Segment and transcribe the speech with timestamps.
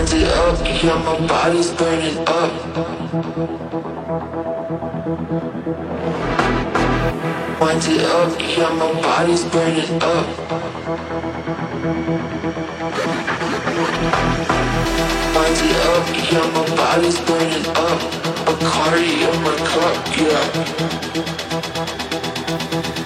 [0.00, 2.52] body up, yeah, my body's burning up.
[7.60, 10.26] Wind it up, yeah, my body's burning up.
[15.36, 18.00] Wind it up, yeah, my body's burning up.
[18.46, 20.44] Bacardi in my cup, yeah.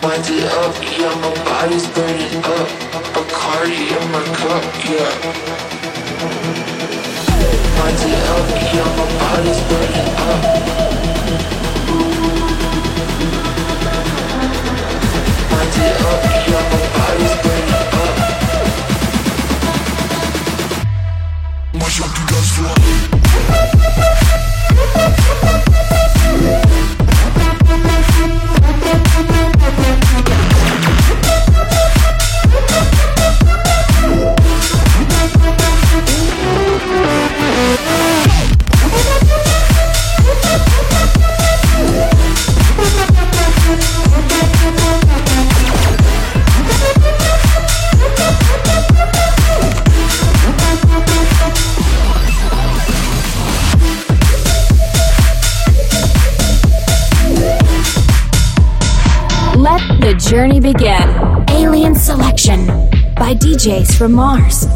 [0.03, 2.69] Wind it up, yeah, my body's burning up.
[3.15, 5.74] Bacardi in my cup, yeah.
[21.75, 22.75] Moi j'ai envie d'un soir
[60.29, 61.45] journey begin.
[61.51, 62.67] Alien Selection
[63.17, 64.67] by DJs from Mars.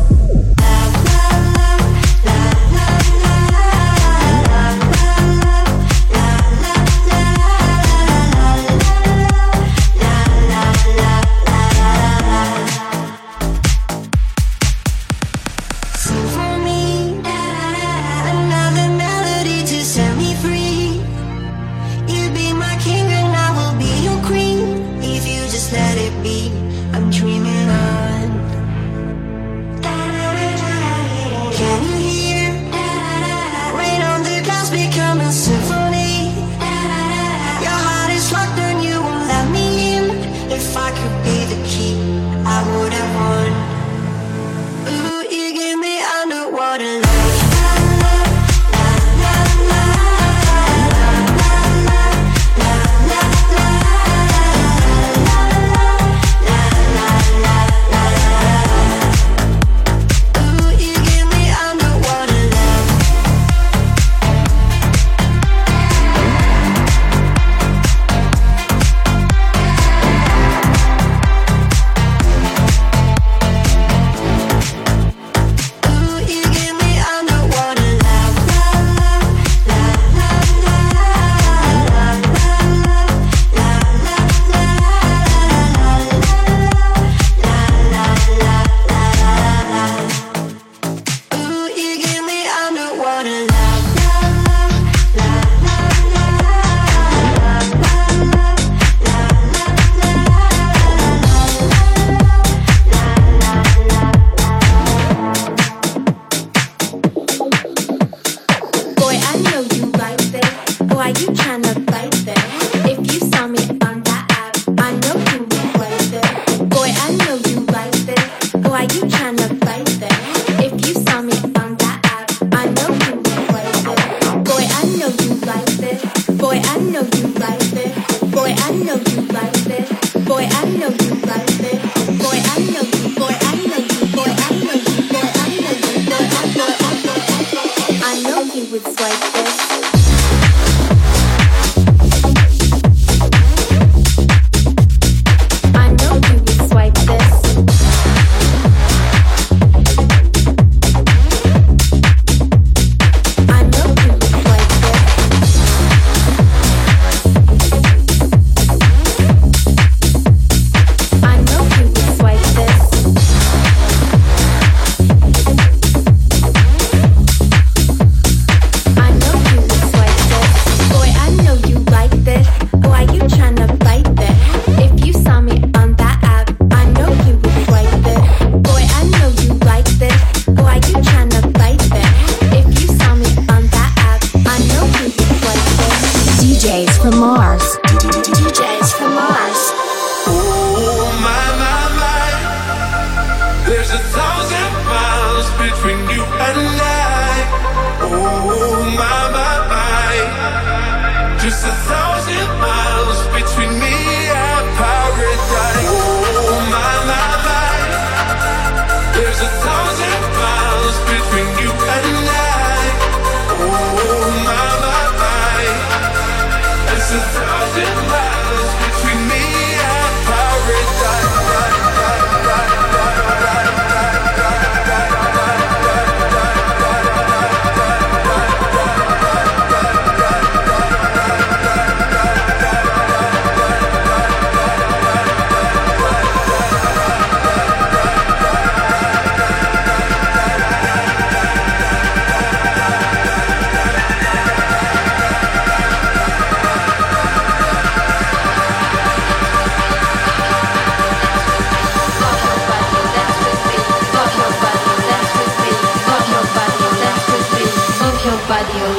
[138.70, 139.57] with swipe this.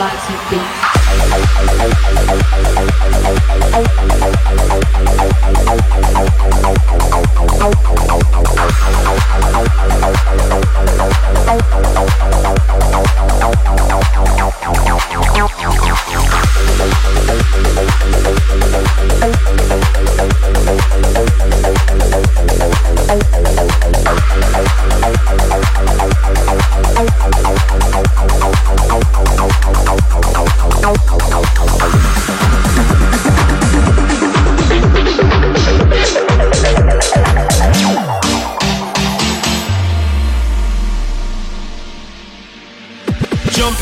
[0.10, 0.90] Classic Beats.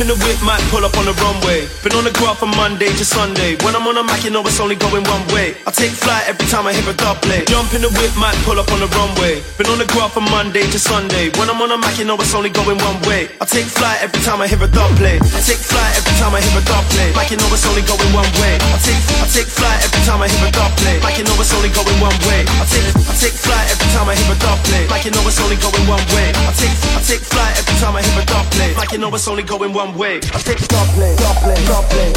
[0.08, 1.68] In the whip, might pull up on the runway.
[1.84, 3.56] Been on the graph from Monday to Sunday.
[3.64, 5.56] When I'm on a mic, you know it's only going one way.
[5.64, 7.48] I take flight every time I hear a play.
[7.48, 9.40] Jump in the whip, might pull up on the runway.
[9.56, 11.32] Been on the graph from Monday to Sunday.
[11.40, 13.32] When I'm on a mic, you know it's only going one way.
[13.40, 14.68] I take flight every time I hear a
[15.00, 15.16] play.
[15.24, 17.16] I take flight every time I hear a play.
[17.16, 18.60] Mic, you know it's only going one way.
[18.60, 21.00] I take I take flight every time I hear a play.
[21.08, 22.44] Mic, you know it's only going one way.
[22.44, 24.84] I take I take flight every time I hear a play.
[24.92, 26.36] Mic, you know it's only going one way.
[26.36, 28.76] I take I take flight every time I hear a play.
[28.76, 30.20] Mic, you know it's only going one way.
[30.36, 31.56] I take play, play,
[31.88, 32.17] play,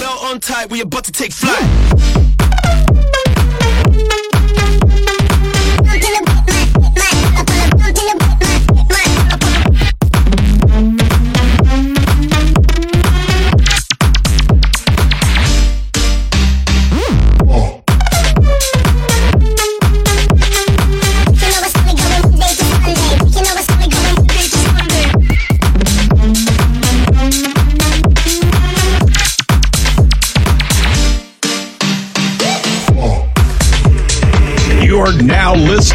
[0.00, 2.29] now on we about to take flight.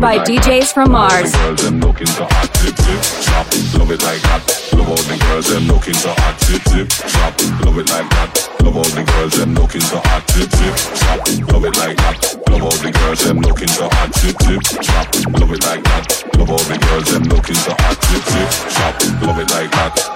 [0.00, 1.79] by DJs from Mars.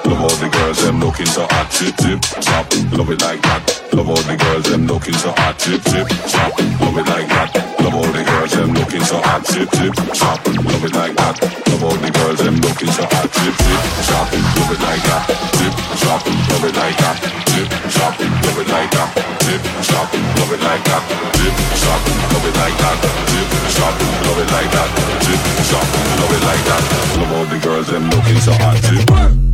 [0.04, 2.66] Love all the girls, them looking so hot, tip tip top.
[2.92, 3.62] Love it like that.
[3.92, 6.52] Love all the girls, them looking so hot, tip tip top.
[6.80, 7.50] Love it like that.
[7.80, 10.44] Love all the girls, them looking so hot, tip tip top.
[10.46, 11.40] Love it like that.
[11.68, 14.28] Love all the girls, them looking so hot, tip tip top.
[14.32, 15.22] Love it like that.
[15.56, 16.22] Tip top.
[16.50, 17.16] Love it like that.
[17.50, 18.14] Tip top.
[18.18, 19.08] Love it like that.
[19.44, 20.08] Tip top.
[20.38, 21.02] Love it like that.
[21.36, 22.00] Tip top.
[22.32, 22.98] Love it like that.
[23.30, 23.94] Tip top.
[24.24, 24.88] Love it like that.
[25.24, 25.86] Tip top.
[26.20, 26.82] Love it like that.
[27.18, 29.53] Love all the girls, them looking so hot, tip.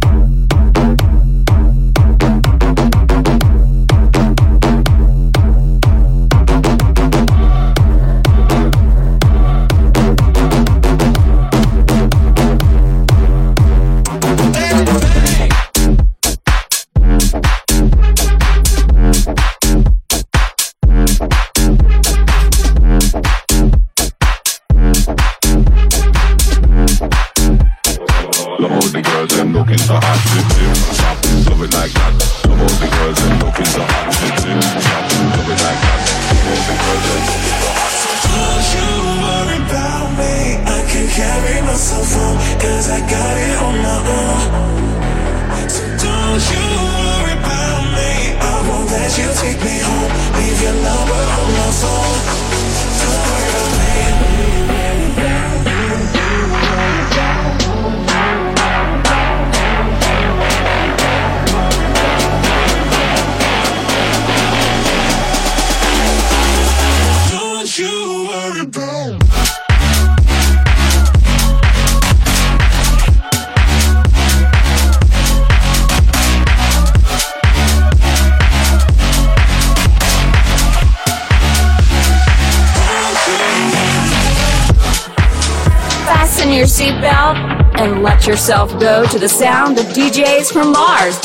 [86.40, 87.36] Fasten your seatbelt
[87.80, 91.18] and let yourself go to the sound of DJs from Mars.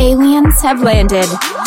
[0.00, 1.59] aliens have landed.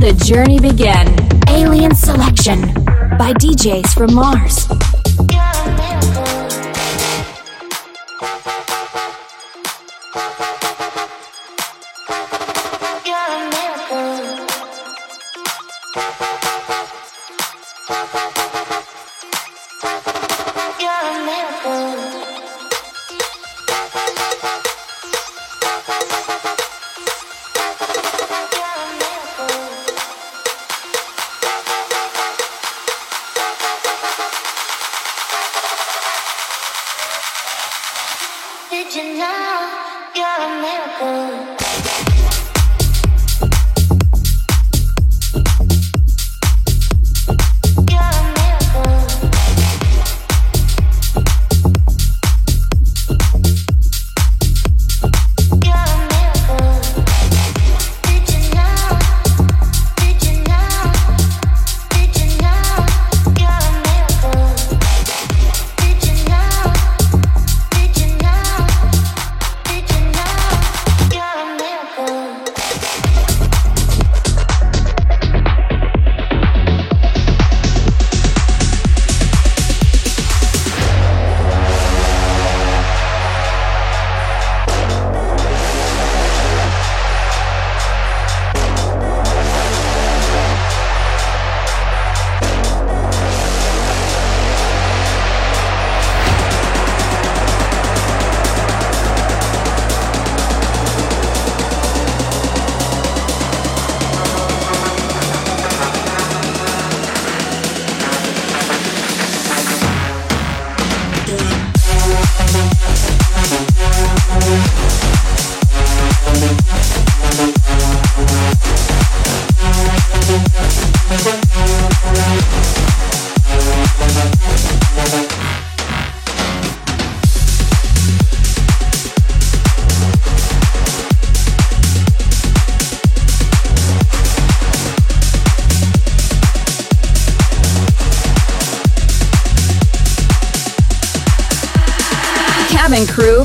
[0.00, 1.08] The journey begin.
[1.48, 2.60] Alien Selection
[3.16, 4.66] by DJs from Mars.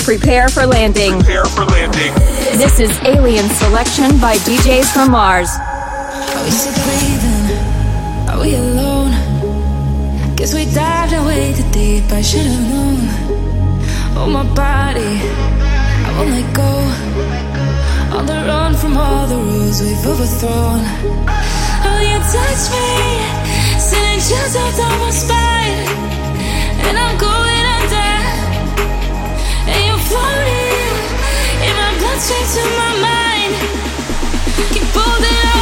[0.04, 1.14] Prepare for landing.
[1.20, 2.14] Prepare for landing.
[2.58, 5.50] This is Alien Selection by DJs from Mars.
[5.50, 7.46] Are we still breathing?
[8.30, 9.12] Are we alone?
[10.36, 12.12] Guess we dived away too deep.
[12.12, 12.98] I should have known.
[14.18, 15.22] Oh, my body,
[16.06, 16.72] I won't let go.
[18.18, 20.82] On the run from all the rules we've overthrown.
[21.86, 25.88] Oh, you touch me, sending chills up down my spine,
[26.86, 27.51] and I'm going
[32.22, 33.54] my to my mind.
[34.74, 35.61] Keep on, cause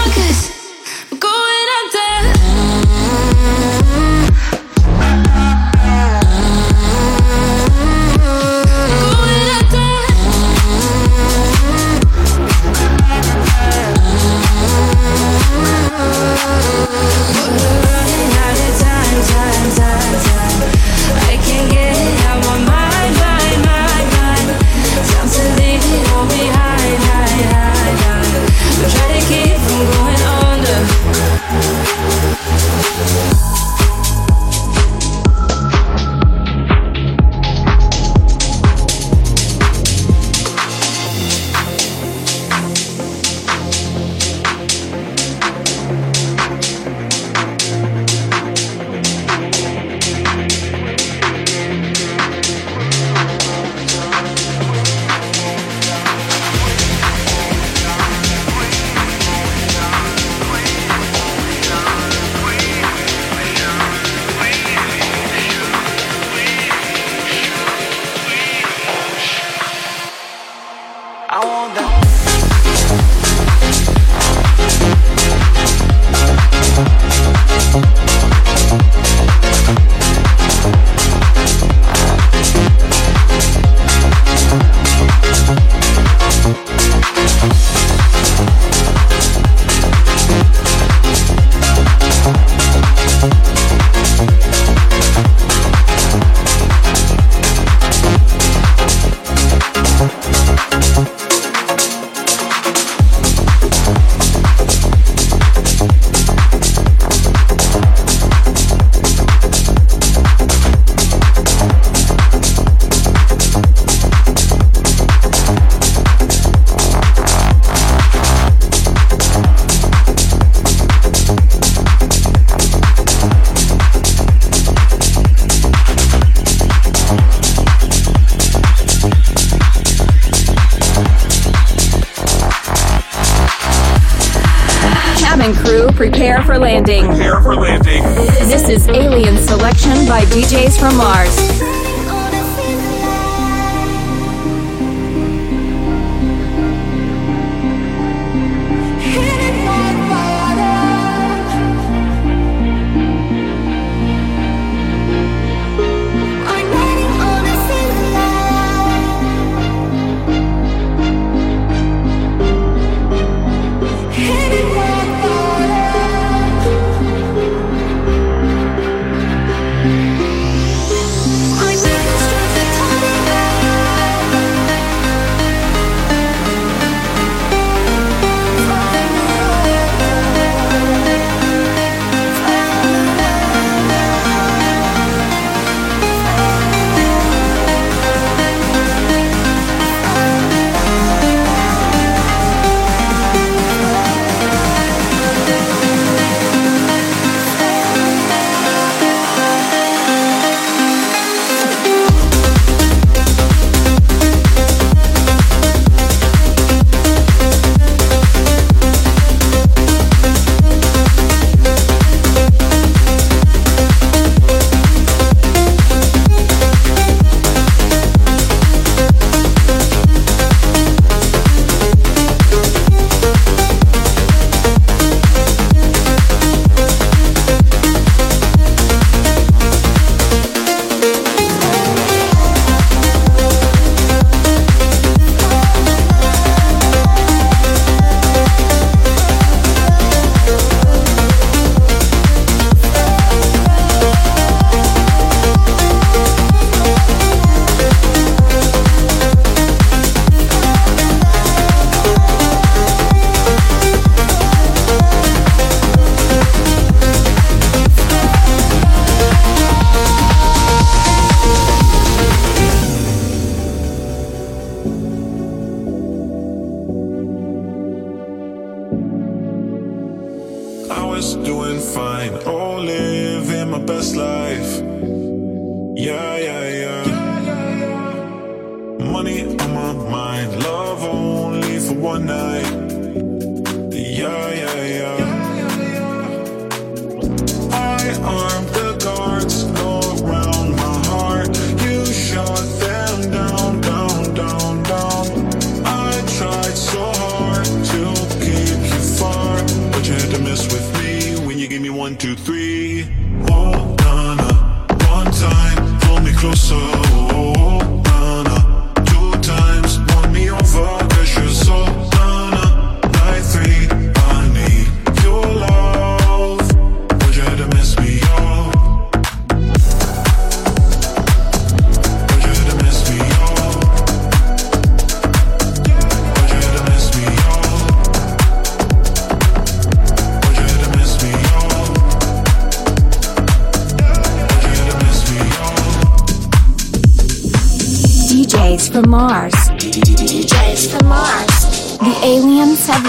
[282.10, 282.59] one night.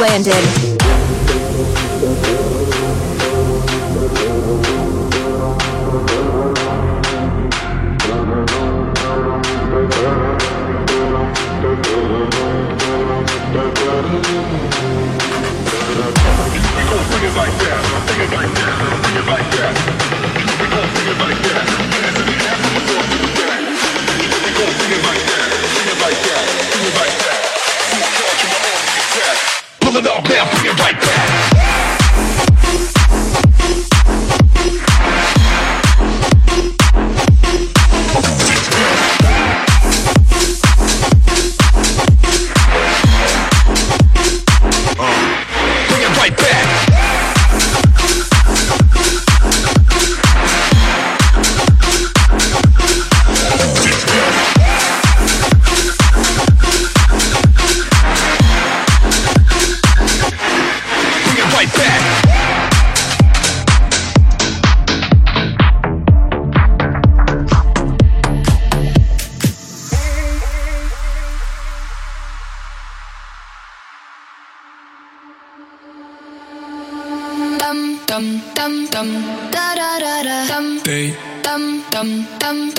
[0.00, 0.69] landed.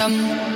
[0.01, 0.50] Come.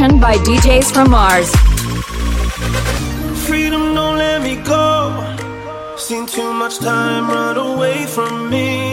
[0.00, 1.50] by DJs from Mars.
[3.46, 5.36] Freedom, don't let me go.
[5.98, 8.89] Seen too much time run away from me.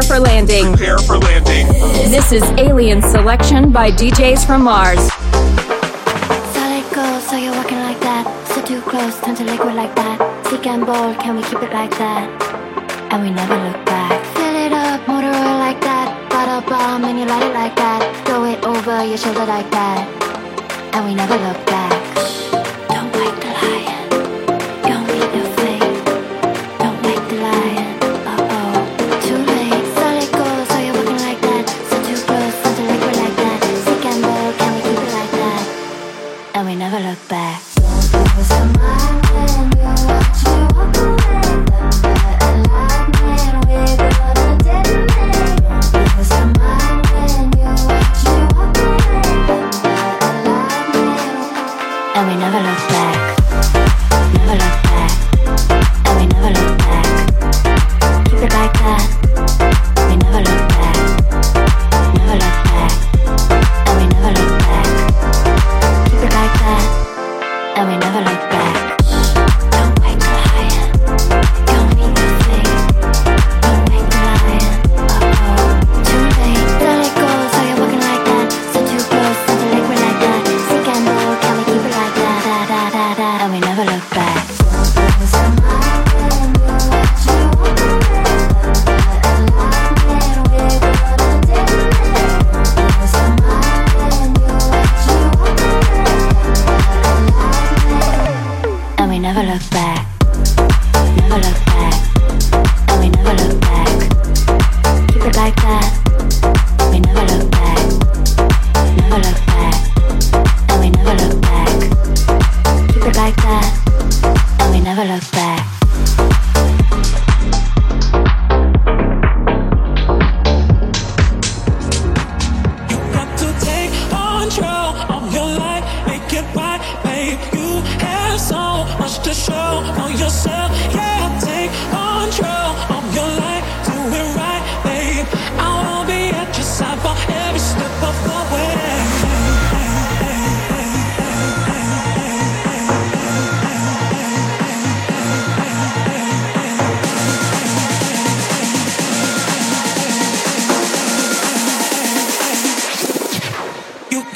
[0.00, 0.66] Prepare for landing.
[0.72, 1.66] Prepare for landing.
[2.10, 4.98] This is Alien Selection by DJs from Mars.
[6.56, 8.24] Solid gold, so you're walking like that.
[8.48, 10.46] So too close, turn to liquid like that.
[10.46, 12.32] Sick and bold, can we keep it like that?
[13.12, 14.24] And we never look back.
[14.36, 16.30] Fill it up, motor oil like that.
[16.30, 18.24] Bottle bomb, and you light it like that.
[18.24, 20.08] Throw it over your shoulder like that.
[20.94, 21.69] And we never look back.
[38.40, 39.29] was a mind.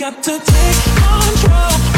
[0.05, 1.93] This is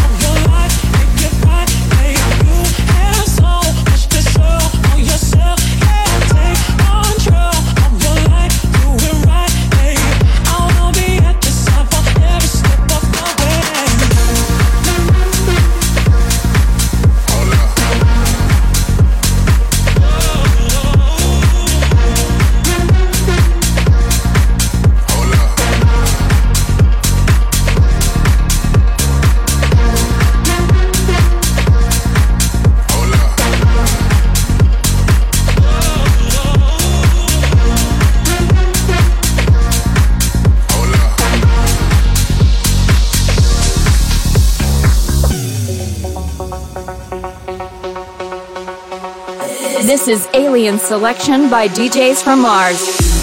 [50.57, 53.16] Alien Selection by DJs from Mars.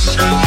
[0.00, 0.39] show.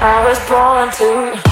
[0.00, 1.47] I was born to.